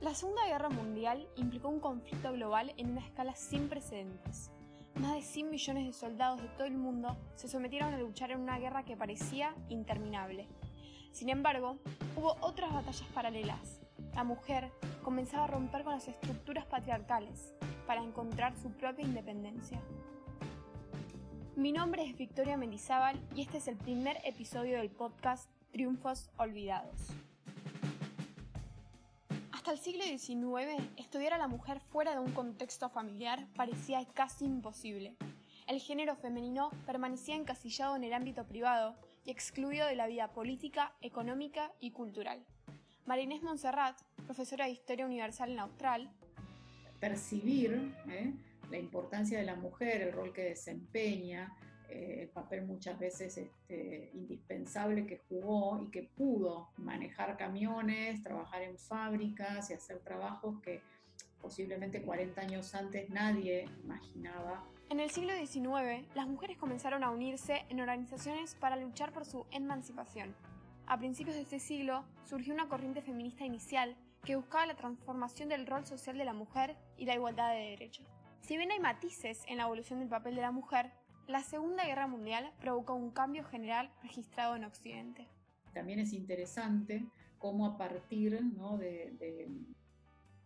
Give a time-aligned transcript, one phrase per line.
[0.00, 4.50] La Segunda Guerra Mundial implicó un conflicto global en una escala sin precedentes.
[4.94, 8.40] Más de 100 millones de soldados de todo el mundo se sometieron a luchar en
[8.40, 10.48] una guerra que parecía interminable.
[11.12, 11.76] Sin embargo,
[12.16, 13.82] hubo otras batallas paralelas.
[14.14, 17.52] La mujer comenzaba a romper con las estructuras patriarcales
[17.86, 19.82] para encontrar su propia independencia.
[21.56, 27.12] Mi nombre es Victoria Mendizábal y este es el primer episodio del podcast Triunfos Olvidados.
[29.70, 34.44] Hasta el siglo XIX, estudiar a la mujer fuera de un contexto familiar parecía casi
[34.44, 35.14] imposible.
[35.68, 40.92] El género femenino permanecía encasillado en el ámbito privado y excluido de la vida política,
[41.02, 42.44] económica y cultural.
[43.06, 43.96] Marinés Montserrat,
[44.26, 46.10] profesora de Historia Universal en Austral,
[46.98, 48.32] percibir ¿eh?
[48.72, 51.56] la importancia de la mujer, el rol que desempeña,
[51.90, 58.62] eh, el papel muchas veces este, indispensable que jugó y que pudo manejar camiones, trabajar
[58.62, 60.80] en fábricas y hacer trabajos que
[61.40, 64.64] posiblemente 40 años antes nadie imaginaba.
[64.88, 69.46] En el siglo XIX, las mujeres comenzaron a unirse en organizaciones para luchar por su
[69.50, 70.34] emancipación.
[70.86, 75.66] A principios de este siglo surgió una corriente feminista inicial que buscaba la transformación del
[75.66, 78.06] rol social de la mujer y la igualdad de derechos.
[78.40, 80.92] Si bien hay matices en la evolución del papel de la mujer,
[81.26, 85.28] la Segunda Guerra Mundial provocó un cambio general registrado en Occidente.
[85.72, 87.04] También es interesante
[87.38, 89.48] cómo a partir de,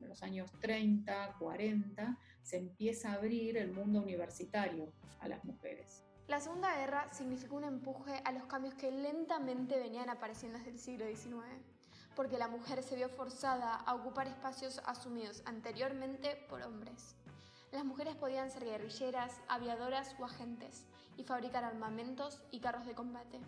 [0.00, 6.04] los años 30, 40, se empieza a abrir el mundo universitario a las mujeres.
[6.28, 10.78] La Segunda Guerra significó un empuje a los cambios que lentamente venían apareciendo desde el
[10.78, 11.44] siglo XIX,
[12.14, 17.16] porque la mujer se vio forzada a ocupar espacios asumidos anteriormente por hombres.
[17.74, 20.84] Las mujeres podían ser guerrilleras, aviadoras o agentes
[21.16, 23.40] y fabricar armamentos y carros de combate.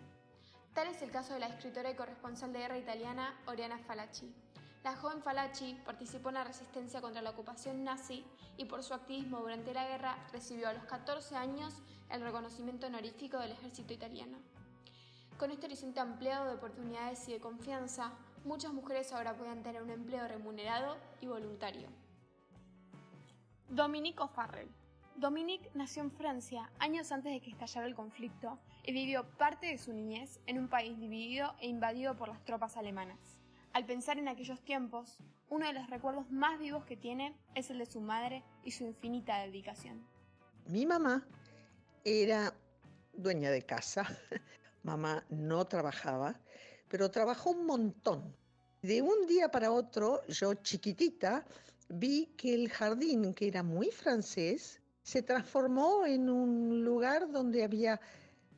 [0.73, 4.29] Tal es el caso de la escritora y corresponsal de guerra italiana Oriana Falacci.
[4.83, 8.25] La joven Falacci participó en la resistencia contra la ocupación nazi
[8.57, 11.73] y por su activismo durante la guerra recibió a los 14 años
[12.09, 14.39] el reconocimiento honorífico del ejército italiano.
[15.39, 18.11] Con este horizonte ampliado de oportunidades y de confianza,
[18.43, 21.87] muchas mujeres ahora pueden tener un empleo remunerado y voluntario.
[23.69, 24.69] Dominique O'Farrell.
[25.17, 29.77] Dominique nació en Francia años antes de que estallara el conflicto y vivió parte de
[29.77, 33.17] su niñez en un país dividido e invadido por las tropas alemanas.
[33.73, 35.17] Al pensar en aquellos tiempos,
[35.49, 38.85] uno de los recuerdos más vivos que tiene es el de su madre y su
[38.85, 40.05] infinita dedicación.
[40.67, 41.27] Mi mamá
[42.05, 42.53] era
[43.13, 44.07] dueña de casa.
[44.83, 46.39] mamá no trabajaba,
[46.87, 48.33] pero trabajó un montón.
[48.81, 51.45] De un día para otro, yo chiquitita,
[51.89, 57.99] vi que el jardín, que era muy francés, se transformó en un lugar donde había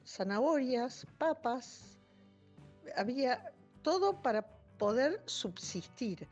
[0.05, 1.99] zanahorias, papas,
[2.95, 3.53] había
[3.83, 4.41] todo para
[4.77, 6.27] poder subsistir.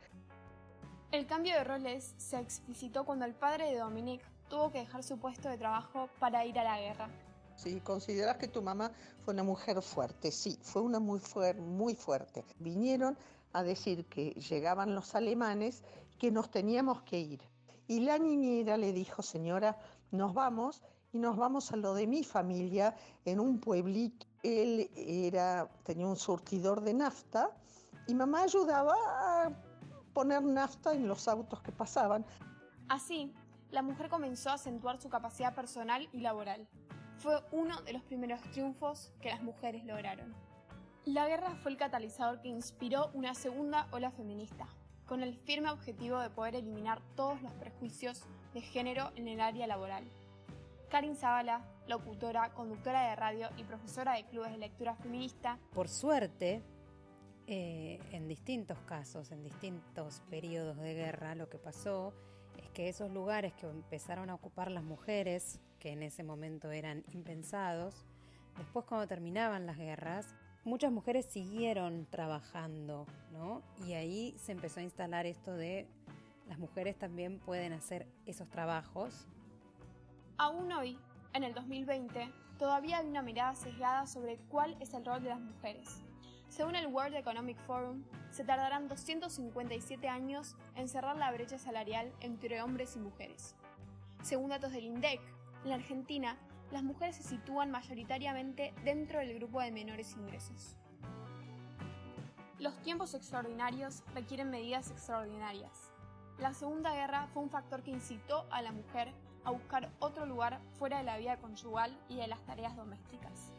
[1.12, 5.18] El cambio de roles se explicitó cuando el padre de Dominique tuvo que dejar su
[5.18, 7.08] puesto de trabajo para ir a la guerra.
[7.56, 8.92] Si consideras que tu mamá
[9.24, 11.20] fue una mujer fuerte, sí, fue una muy,
[11.58, 12.44] muy fuerte.
[12.58, 13.16] Vinieron
[13.52, 15.82] a decir que llegaban los alemanes,
[16.18, 17.40] que nos teníamos que ir.
[17.86, 19.78] Y la niñera le dijo, señora,
[20.10, 24.26] nos vamos y nos vamos a lo de mi familia en un pueblito.
[24.42, 27.50] Él era, tenía un surtidor de nafta
[28.06, 29.50] y mamá ayudaba a
[30.12, 32.24] poner nafta en los autos que pasaban.
[32.88, 33.32] Así,
[33.70, 36.68] la mujer comenzó a acentuar su capacidad personal y laboral.
[37.16, 40.34] Fue uno de los primeros triunfos que las mujeres lograron.
[41.04, 44.66] La guerra fue el catalizador que inspiró una segunda ola feminista,
[45.08, 49.66] con el firme objetivo de poder eliminar todos los prejuicios de género en el área
[49.66, 50.04] laboral.
[50.90, 55.58] Karin Zavala, locutora, conductora de radio y profesora de clubes de lectura feminista.
[55.74, 56.62] Por suerte,
[57.46, 62.12] eh, en distintos casos, en distintos periodos de guerra, lo que pasó
[62.58, 67.04] es que esos lugares que empezaron a ocupar las mujeres, que en ese momento eran
[67.12, 68.04] impensados,
[68.56, 73.62] después cuando terminaban las guerras, muchas mujeres siguieron trabajando, ¿no?
[73.86, 75.86] Y ahí se empezó a instalar esto de
[76.48, 79.26] las mujeres también pueden hacer esos trabajos.
[80.38, 80.98] Aún hoy,
[81.34, 85.40] en el 2020, todavía hay una mirada sesgada sobre cuál es el rol de las
[85.40, 86.02] mujeres.
[86.48, 92.62] Según el World Economic Forum, se tardarán 257 años en cerrar la brecha salarial entre
[92.62, 93.54] hombres y mujeres.
[94.22, 95.20] Según datos del INDEC,
[95.64, 96.38] en la Argentina
[96.70, 100.76] las mujeres se sitúan mayoritariamente dentro del grupo de menores ingresos.
[102.58, 105.92] Los tiempos extraordinarios requieren medidas extraordinarias.
[106.38, 109.12] La Segunda Guerra fue un factor que incitó a la mujer
[109.44, 113.52] a buscar otro lugar fuera de la vida conyugal y de las tareas domésticas.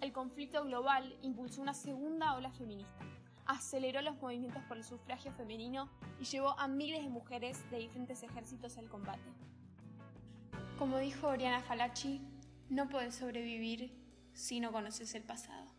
[0.00, 3.04] El conflicto global impulsó una segunda ola feminista.
[3.46, 8.22] aceleró los movimientos por el sufragio femenino y llevó a miles de mujeres de diferentes
[8.22, 9.30] ejércitos al combate.
[10.78, 12.22] Como dijo Oriana Falachi,
[12.70, 13.92] no puedes sobrevivir
[14.32, 15.73] si no conoces el pasado.